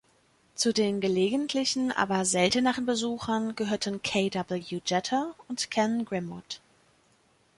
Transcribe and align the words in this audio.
Zu 0.55 0.73
den 0.73 0.99
gelegentlichen 0.99 1.91
aber 1.91 2.25
selteneren 2.25 2.87
Besuchern 2.87 3.55
gehörten 3.55 4.01
K. 4.01 4.31
W. 4.33 4.55
Jeter 4.55 5.35
und 5.47 5.69
Ken 5.69 6.05
Grimwood. 6.05 6.59